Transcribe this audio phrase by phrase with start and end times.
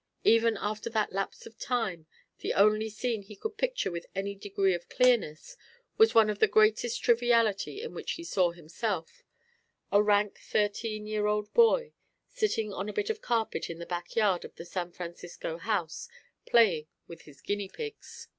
[0.23, 2.07] Even after that lapse of time
[2.39, 5.55] the only scene he could picture with any degree of clearness
[5.99, 9.21] was one of the greatest triviality in which he saw himself,
[9.91, 11.93] a rank thirteen year old boy,
[12.27, 16.09] sitting on a bit of carpet in the back yard of the San Francisco house
[16.47, 18.27] playing with his guinea pigs.